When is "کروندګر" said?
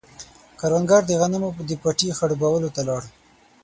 0.59-1.01